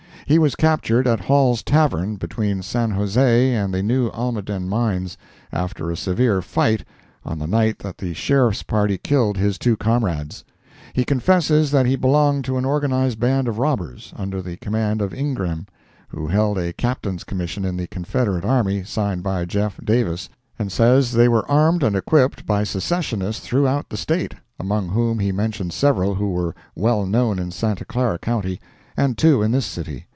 He 0.27 0.39
was 0.39 0.55
captured 0.55 1.07
at 1.07 1.19
Hall's 1.19 1.61
Tavern, 1.61 2.15
between 2.15 2.61
San 2.61 2.91
Jose 2.91 3.53
and 3.53 3.73
the 3.73 3.83
New 3.83 4.07
Almaden 4.11 4.69
mines, 4.69 5.17
after 5.51 5.91
a 5.91 5.97
severe 5.97 6.41
fight, 6.41 6.85
on 7.25 7.37
the 7.37 7.47
night 7.47 7.79
that 7.79 7.97
the 7.97 8.13
Sheriff's 8.13 8.63
party 8.63 8.97
killed 8.97 9.35
his 9.35 9.57
two 9.57 9.75
comrades. 9.75 10.45
He 10.93 11.03
confesses 11.03 11.69
that 11.71 11.85
he 11.85 11.97
belonged 11.97 12.45
to 12.45 12.57
an 12.57 12.63
organized 12.63 13.19
band 13.19 13.49
of 13.49 13.59
robbers, 13.59 14.13
under 14.15 14.41
the 14.41 14.55
command 14.55 15.01
of 15.01 15.13
Ingram, 15.13 15.65
who 16.07 16.27
held 16.27 16.57
a 16.57 16.71
Captain's 16.71 17.25
commission 17.25 17.65
in 17.65 17.75
the 17.75 17.87
Confederate 17.87 18.45
army, 18.45 18.85
signed 18.85 19.23
by 19.23 19.43
Jeff. 19.43 19.81
Davis, 19.83 20.29
and 20.57 20.71
says 20.71 21.11
they 21.11 21.27
were 21.27 21.45
armed 21.51 21.83
and 21.83 21.93
equipped 21.93 22.45
by 22.45 22.63
Secessionists 22.63 23.45
throughout 23.45 23.89
the 23.89 23.97
State, 23.97 24.35
among 24.61 24.87
whom 24.87 25.19
he 25.19 25.33
mentioned 25.33 25.73
several 25.73 26.15
who 26.15 26.37
are 26.37 26.55
well 26.73 27.05
known 27.05 27.37
in 27.37 27.51
Santa 27.51 27.83
Clara 27.83 28.17
county, 28.17 28.61
and 28.95 29.17
two 29.17 29.43
in 29.43 29.51
this 29.51 29.65
city. 29.65 30.05